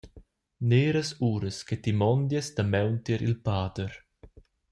[0.69, 3.91] Neras uras che ti mondies damaun tier il pader.